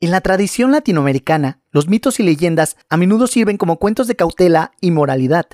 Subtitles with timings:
[0.00, 4.70] En la tradición latinoamericana, los mitos y leyendas a menudo sirven como cuentos de cautela
[4.80, 5.46] y moralidad.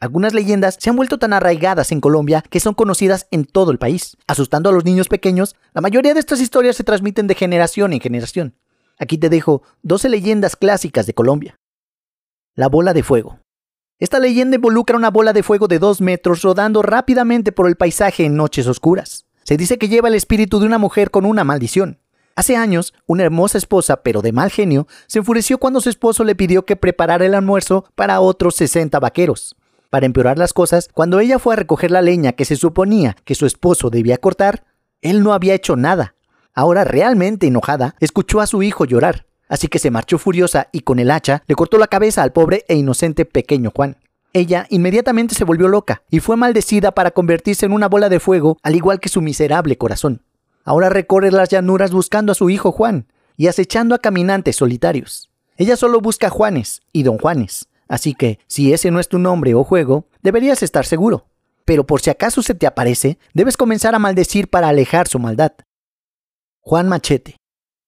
[0.00, 3.78] Algunas leyendas se han vuelto tan arraigadas en Colombia que son conocidas en todo el
[3.78, 5.54] país, asustando a los niños pequeños.
[5.72, 8.56] La mayoría de estas historias se transmiten de generación en generación.
[8.98, 11.54] Aquí te dejo 12 leyendas clásicas de Colombia.
[12.56, 13.38] La bola de fuego.
[14.00, 18.24] Esta leyenda involucra una bola de fuego de 2 metros rodando rápidamente por el paisaje
[18.24, 19.26] en noches oscuras.
[19.44, 22.01] Se dice que lleva el espíritu de una mujer con una maldición.
[22.34, 26.34] Hace años, una hermosa esposa, pero de mal genio, se enfureció cuando su esposo le
[26.34, 29.54] pidió que preparara el almuerzo para otros 60 vaqueros.
[29.90, 33.34] Para empeorar las cosas, cuando ella fue a recoger la leña que se suponía que
[33.34, 34.64] su esposo debía cortar,
[35.02, 36.14] él no había hecho nada.
[36.54, 40.98] Ahora realmente enojada, escuchó a su hijo llorar, así que se marchó furiosa y con
[40.98, 43.98] el hacha le cortó la cabeza al pobre e inocente pequeño Juan.
[44.32, 48.56] Ella inmediatamente se volvió loca y fue maldecida para convertirse en una bola de fuego,
[48.62, 50.22] al igual que su miserable corazón.
[50.64, 55.30] Ahora recorre las llanuras buscando a su hijo Juan y acechando a caminantes solitarios.
[55.56, 59.54] Ella solo busca Juanes y don Juanes, así que si ese no es tu nombre
[59.54, 61.26] o juego, deberías estar seguro.
[61.64, 65.52] Pero por si acaso se te aparece, debes comenzar a maldecir para alejar su maldad.
[66.60, 67.36] Juan Machete.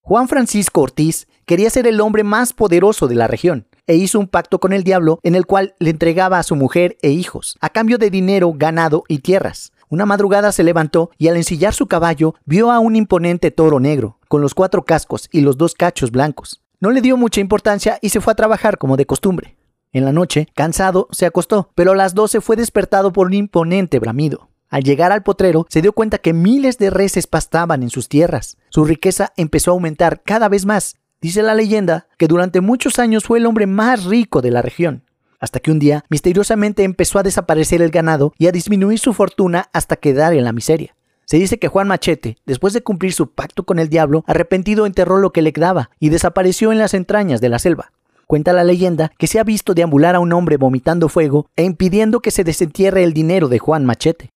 [0.01, 4.29] Juan Francisco Ortiz quería ser el hombre más poderoso de la región e hizo un
[4.29, 7.71] pacto con el diablo en el cual le entregaba a su mujer e hijos, a
[7.71, 9.73] cambio de dinero, ganado y tierras.
[9.95, 14.19] Una madrugada se levantó y al ensillar su caballo vio a un imponente toro negro,
[14.27, 16.65] con los cuatro cascos y los dos cachos blancos.
[16.81, 19.57] No le dio mucha importancia y se fue a trabajar como de costumbre.
[19.93, 24.01] En la noche, cansado, se acostó, pero a las doce fue despertado por un imponente
[24.01, 24.49] bramido.
[24.69, 28.57] Al llegar al potrero, se dio cuenta que miles de reses pastaban en sus tierras.
[28.71, 30.97] Su riqueza empezó a aumentar cada vez más.
[31.21, 35.04] Dice la leyenda que durante muchos años fue el hombre más rico de la región
[35.45, 39.69] hasta que un día misteriosamente empezó a desaparecer el ganado y a disminuir su fortuna
[39.73, 40.97] hasta quedar en la miseria.
[41.27, 45.19] Se dice que Juan Machete, después de cumplir su pacto con el diablo, arrepentido enterró
[45.19, 47.93] lo que le quedaba y desapareció en las entrañas de la selva.
[48.27, 52.21] Cuenta la leyenda que se ha visto deambular a un hombre vomitando fuego e impidiendo
[52.21, 54.31] que se desentierre el dinero de Juan Machete.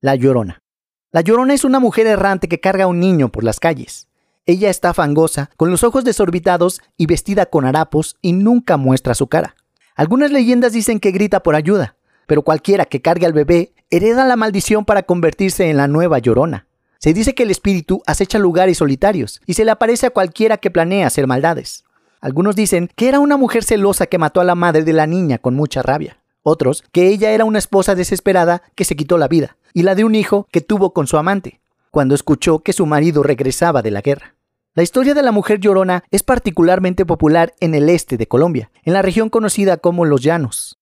[0.00, 0.60] La Llorona.
[1.12, 4.08] La Llorona es una mujer errante que carga a un niño por las calles.
[4.46, 9.26] Ella está fangosa, con los ojos desorbitados y vestida con harapos y nunca muestra su
[9.26, 9.56] cara.
[9.96, 11.96] Algunas leyendas dicen que grita por ayuda,
[12.26, 16.66] pero cualquiera que cargue al bebé hereda la maldición para convertirse en la nueva llorona.
[16.98, 20.70] Se dice que el espíritu acecha lugares solitarios y se le aparece a cualquiera que
[20.70, 21.84] planea hacer maldades.
[22.20, 25.38] Algunos dicen que era una mujer celosa que mató a la madre de la niña
[25.38, 26.18] con mucha rabia.
[26.42, 30.04] Otros que ella era una esposa desesperada que se quitó la vida y la de
[30.04, 34.02] un hijo que tuvo con su amante, cuando escuchó que su marido regresaba de la
[34.02, 34.35] guerra.
[34.76, 38.92] La historia de la mujer llorona es particularmente popular en el este de Colombia, en
[38.92, 40.78] la región conocida como Los Llanos.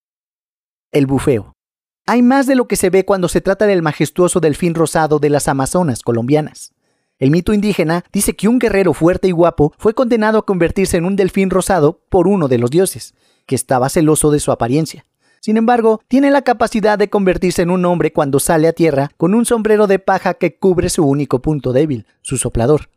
[0.91, 1.55] El bufeo.
[2.05, 5.31] Hay más de lo que se ve cuando se trata del majestuoso delfín rosado de
[5.31, 6.75] las Amazonas colombianas.
[7.21, 11.05] El mito indígena dice que un guerrero fuerte y guapo fue condenado a convertirse en
[11.05, 13.15] un delfín rosado por uno de los dioses,
[13.47, 15.07] que estaba celoso de su apariencia.
[15.39, 19.35] Sin embargo, tiene la capacidad de convertirse en un hombre cuando sale a tierra con
[19.35, 22.89] un sombrero de paja que cubre su único punto débil, su soplador.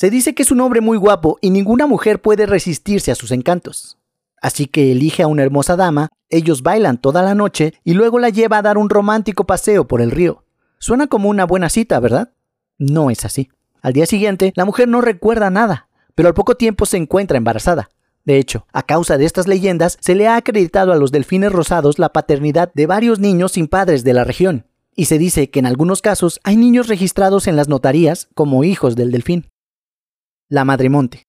[0.00, 3.32] Se dice que es un hombre muy guapo y ninguna mujer puede resistirse a sus
[3.32, 3.98] encantos.
[4.40, 8.30] Así que elige a una hermosa dama, ellos bailan toda la noche y luego la
[8.30, 10.42] lleva a dar un romántico paseo por el río.
[10.78, 12.32] Suena como una buena cita, ¿verdad?
[12.78, 13.50] No es así.
[13.82, 17.90] Al día siguiente, la mujer no recuerda nada, pero al poco tiempo se encuentra embarazada.
[18.24, 21.98] De hecho, a causa de estas leyendas, se le ha acreditado a los delfines rosados
[21.98, 24.64] la paternidad de varios niños sin padres de la región.
[24.96, 28.96] Y se dice que en algunos casos hay niños registrados en las notarías como hijos
[28.96, 29.50] del delfín.
[30.52, 31.28] La Madremonte.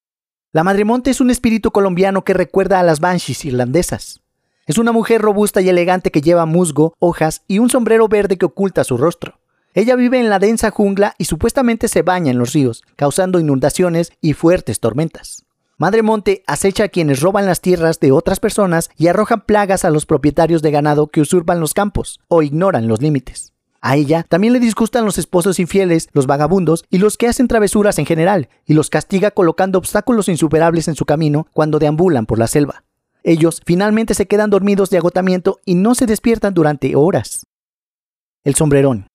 [0.51, 4.23] La Madremonte es un espíritu colombiano que recuerda a las banshees irlandesas.
[4.65, 8.47] Es una mujer robusta y elegante que lleva musgo, hojas y un sombrero verde que
[8.47, 9.39] oculta su rostro.
[9.75, 14.11] Ella vive en la densa jungla y supuestamente se baña en los ríos, causando inundaciones
[14.21, 15.45] y fuertes tormentas.
[15.77, 20.07] Madremonte acecha a quienes roban las tierras de otras personas y arrojan plagas a los
[20.07, 23.50] propietarios de ganado que usurpan los campos o ignoran los límites.
[23.81, 27.97] A ella también le disgustan los esposos infieles, los vagabundos y los que hacen travesuras
[27.97, 32.45] en general, y los castiga colocando obstáculos insuperables en su camino cuando deambulan por la
[32.45, 32.83] selva.
[33.23, 37.47] Ellos finalmente se quedan dormidos de agotamiento y no se despiertan durante horas.
[38.43, 39.07] El sombrerón.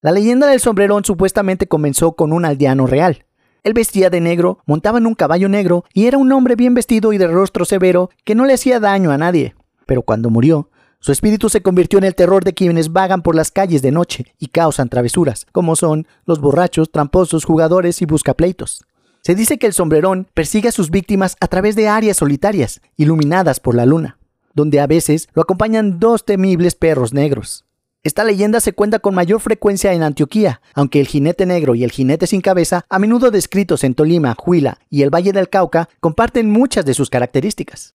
[0.00, 3.24] La leyenda del sombrerón supuestamente comenzó con un aldeano real.
[3.62, 7.12] Él vestía de negro, montaba en un caballo negro y era un hombre bien vestido
[7.12, 9.54] y de rostro severo que no le hacía daño a nadie.
[9.86, 10.70] Pero cuando murió,
[11.00, 14.34] su espíritu se convirtió en el terror de quienes vagan por las calles de noche
[14.38, 18.84] y causan travesuras, como son los borrachos, tramposos, jugadores y buscapleitos.
[19.22, 23.60] Se dice que el sombrerón persigue a sus víctimas a través de áreas solitarias, iluminadas
[23.60, 24.18] por la luna,
[24.54, 27.64] donde a veces lo acompañan dos temibles perros negros.
[28.04, 31.90] Esta leyenda se cuenta con mayor frecuencia en Antioquía, aunque el jinete negro y el
[31.90, 36.50] jinete sin cabeza, a menudo descritos en Tolima, Huila y el Valle del Cauca, comparten
[36.50, 37.94] muchas de sus características.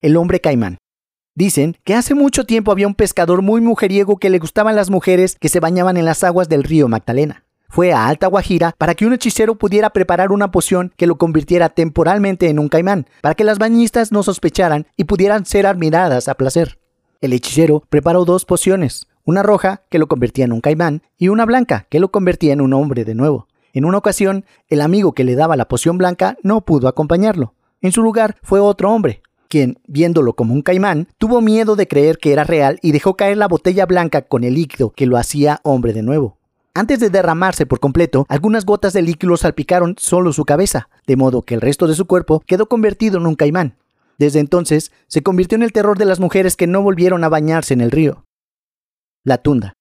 [0.00, 0.78] El hombre caimán.
[1.38, 5.36] Dicen que hace mucho tiempo había un pescador muy mujeriego que le gustaban las mujeres
[5.38, 7.44] que se bañaban en las aguas del río Magdalena.
[7.68, 11.68] Fue a Alta Guajira para que un hechicero pudiera preparar una poción que lo convirtiera
[11.68, 16.34] temporalmente en un caimán, para que las bañistas no sospecharan y pudieran ser admiradas a
[16.34, 16.80] placer.
[17.20, 21.46] El hechicero preparó dos pociones, una roja que lo convertía en un caimán y una
[21.46, 23.46] blanca que lo convertía en un hombre de nuevo.
[23.72, 27.54] En una ocasión, el amigo que le daba la poción blanca no pudo acompañarlo.
[27.80, 32.18] En su lugar fue otro hombre, quien, viéndolo como un caimán, tuvo miedo de creer
[32.18, 35.60] que era real y dejó caer la botella blanca con el líquido que lo hacía
[35.62, 36.38] hombre de nuevo.
[36.74, 41.42] Antes de derramarse por completo, algunas gotas de líquido salpicaron solo su cabeza, de modo
[41.42, 43.76] que el resto de su cuerpo quedó convertido en un caimán.
[44.18, 47.74] Desde entonces, se convirtió en el terror de las mujeres que no volvieron a bañarse
[47.74, 48.24] en el río.
[49.24, 49.72] La tunda.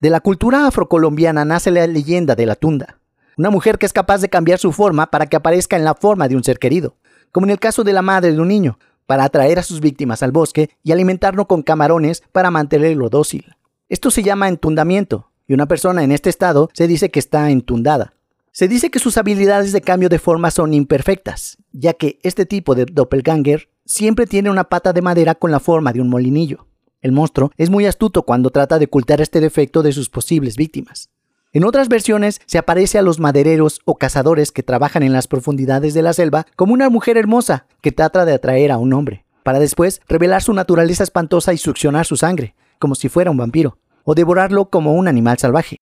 [0.00, 2.98] De la cultura afrocolombiana nace la leyenda de la tunda,
[3.36, 6.26] una mujer que es capaz de cambiar su forma para que aparezca en la forma
[6.26, 6.96] de un ser querido,
[7.32, 8.78] como en el caso de la madre de un niño,
[9.10, 13.56] para atraer a sus víctimas al bosque y alimentarlo con camarones para mantenerlo dócil.
[13.88, 18.14] Esto se llama entundamiento, y una persona en este estado se dice que está entundada.
[18.52, 22.76] Se dice que sus habilidades de cambio de forma son imperfectas, ya que este tipo
[22.76, 26.68] de doppelganger siempre tiene una pata de madera con la forma de un molinillo.
[27.02, 31.10] El monstruo es muy astuto cuando trata de ocultar este defecto de sus posibles víctimas.
[31.52, 35.94] En otras versiones se aparece a los madereros o cazadores que trabajan en las profundidades
[35.94, 39.58] de la selva como una mujer hermosa que trata de atraer a un hombre, para
[39.58, 44.14] después revelar su naturaleza espantosa y succionar su sangre, como si fuera un vampiro, o
[44.14, 45.78] devorarlo como un animal salvaje.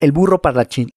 [0.00, 0.90] El burro parlachín.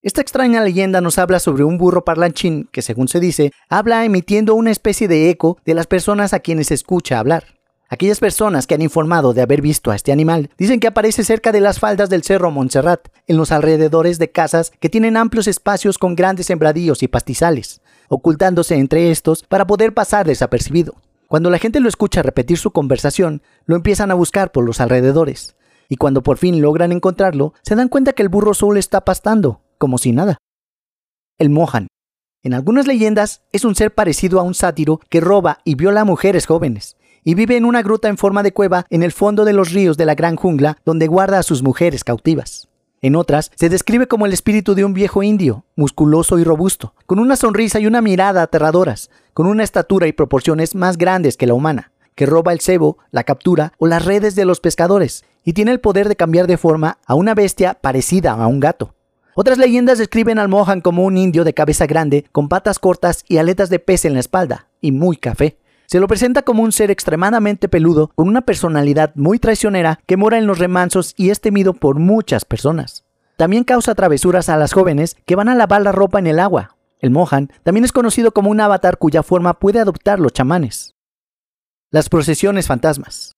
[0.00, 4.54] Esta extraña leyenda nos habla sobre un burro parlanchín que, según se dice, habla emitiendo
[4.54, 7.57] una especie de eco de las personas a quienes escucha hablar.
[7.90, 11.52] Aquellas personas que han informado de haber visto a este animal dicen que aparece cerca
[11.52, 15.96] de las faldas del cerro Montserrat, en los alrededores de casas que tienen amplios espacios
[15.96, 20.96] con grandes sembradíos y pastizales, ocultándose entre estos para poder pasar desapercibido.
[21.28, 25.56] Cuando la gente lo escucha repetir su conversación, lo empiezan a buscar por los alrededores,
[25.88, 29.62] y cuando por fin logran encontrarlo, se dan cuenta que el burro solo está pastando,
[29.78, 30.36] como si nada.
[31.38, 31.86] El Mohan.
[32.42, 36.04] En algunas leyendas es un ser parecido a un sátiro que roba y viola a
[36.04, 36.97] mujeres jóvenes,
[37.28, 39.98] y vive en una gruta en forma de cueva en el fondo de los ríos
[39.98, 42.68] de la gran jungla donde guarda a sus mujeres cautivas.
[43.02, 47.18] En otras, se describe como el espíritu de un viejo indio, musculoso y robusto, con
[47.18, 51.52] una sonrisa y una mirada aterradoras, con una estatura y proporciones más grandes que la
[51.52, 55.72] humana, que roba el cebo, la captura o las redes de los pescadores, y tiene
[55.72, 58.94] el poder de cambiar de forma a una bestia parecida a un gato.
[59.34, 63.36] Otras leyendas describen al Mohan como un indio de cabeza grande, con patas cortas y
[63.36, 65.58] aletas de pez en la espalda, y muy café.
[65.90, 70.36] Se lo presenta como un ser extremadamente peludo, con una personalidad muy traicionera que mora
[70.36, 73.06] en los remansos y es temido por muchas personas.
[73.38, 76.76] También causa travesuras a las jóvenes que van a lavar la ropa en el agua.
[77.00, 80.94] El Mohan también es conocido como un avatar cuya forma puede adoptar los chamanes.
[81.90, 83.36] Las procesiones fantasmas.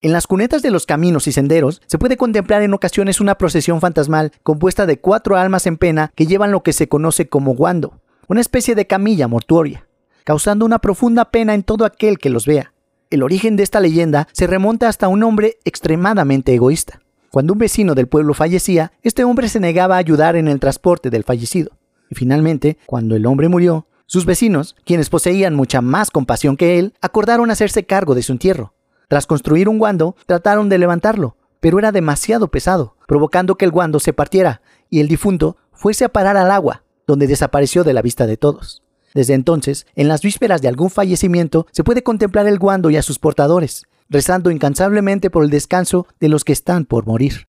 [0.00, 3.82] En las cunetas de los caminos y senderos se puede contemplar en ocasiones una procesión
[3.82, 8.00] fantasmal compuesta de cuatro almas en pena que llevan lo que se conoce como guando,
[8.26, 9.86] una especie de camilla mortuoria,
[10.30, 12.72] causando una profunda pena en todo aquel que los vea.
[13.10, 17.00] El origen de esta leyenda se remonta hasta un hombre extremadamente egoísta.
[17.32, 21.10] Cuando un vecino del pueblo fallecía, este hombre se negaba a ayudar en el transporte
[21.10, 21.72] del fallecido.
[22.10, 26.94] Y finalmente, cuando el hombre murió, sus vecinos, quienes poseían mucha más compasión que él,
[27.00, 28.72] acordaron hacerse cargo de su entierro,
[29.08, 33.98] tras construir un guando, trataron de levantarlo, pero era demasiado pesado, provocando que el guando
[33.98, 38.28] se partiera y el difunto fuese a parar al agua, donde desapareció de la vista
[38.28, 38.84] de todos.
[39.14, 43.02] Desde entonces, en las vísperas de algún fallecimiento, se puede contemplar el guando y a
[43.02, 47.46] sus portadores, rezando incansablemente por el descanso de los que están por morir.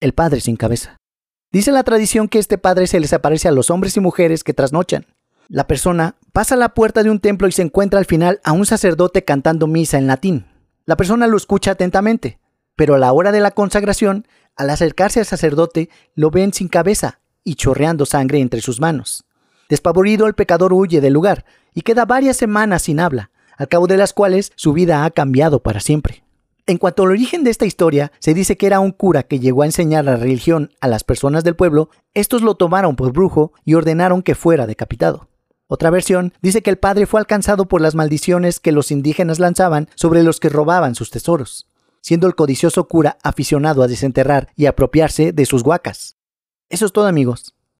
[0.00, 0.96] El padre sin cabeza.
[1.52, 4.54] Dice la tradición que este padre se les aparece a los hombres y mujeres que
[4.54, 5.06] trasnochan.
[5.48, 8.52] La persona pasa a la puerta de un templo y se encuentra al final a
[8.52, 10.46] un sacerdote cantando misa en latín.
[10.84, 12.38] La persona lo escucha atentamente,
[12.74, 17.20] pero a la hora de la consagración, al acercarse al sacerdote, lo ven sin cabeza
[17.44, 19.24] y chorreando sangre entre sus manos.
[19.68, 21.44] Despavorido, el pecador huye del lugar
[21.74, 25.62] y queda varias semanas sin habla, al cabo de las cuales su vida ha cambiado
[25.62, 26.24] para siempre.
[26.68, 29.62] En cuanto al origen de esta historia, se dice que era un cura que llegó
[29.62, 33.74] a enseñar la religión a las personas del pueblo, estos lo tomaron por brujo y
[33.74, 35.28] ordenaron que fuera decapitado.
[35.68, 39.88] Otra versión dice que el padre fue alcanzado por las maldiciones que los indígenas lanzaban
[39.94, 41.68] sobre los que robaban sus tesoros,
[42.00, 46.16] siendo el codicioso cura aficionado a desenterrar y apropiarse de sus huacas.
[46.68, 47.55] Eso es todo amigos.